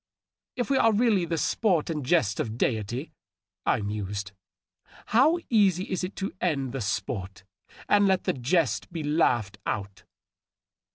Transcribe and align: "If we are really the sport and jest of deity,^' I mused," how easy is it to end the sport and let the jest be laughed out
"If 0.57 0.71
we 0.71 0.77
are 0.79 0.91
really 0.91 1.25
the 1.25 1.37
sport 1.37 1.91
and 1.91 2.03
jest 2.03 2.39
of 2.39 2.57
deity,^' 2.57 3.11
I 3.67 3.81
mused," 3.81 4.31
how 5.13 5.37
easy 5.47 5.83
is 5.91 6.03
it 6.03 6.15
to 6.15 6.33
end 6.41 6.71
the 6.71 6.81
sport 6.81 7.43
and 7.87 8.07
let 8.07 8.23
the 8.23 8.33
jest 8.33 8.91
be 8.91 9.03
laughed 9.03 9.59
out 9.67 10.05